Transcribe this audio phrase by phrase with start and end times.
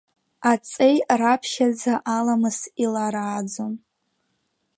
[0.51, 3.73] Аҵеи раԥхьаӡа аламыс иларааӡон.